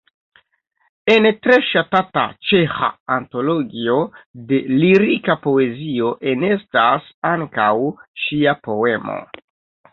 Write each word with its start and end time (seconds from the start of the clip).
En 1.15 1.27
tre 1.47 1.57
ŝatata 1.67 2.23
ĉeĥa 2.47 2.89
antologio 3.17 3.99
de 4.53 4.63
lirika 4.73 5.37
poezio 5.47 6.11
enestas 6.35 7.15
ankaŭ 7.37 7.71
ŝia 8.27 8.61
poemo. 8.71 9.23